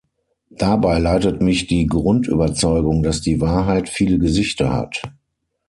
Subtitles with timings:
[0.49, 5.03] Dabei leitet mich die Grundüberzeugung, dass die Wahrheit viele Gesichter hat.